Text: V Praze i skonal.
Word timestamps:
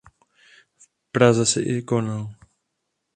V 0.81 1.11
Praze 1.13 1.61
i 1.73 1.81
skonal. 1.81 2.23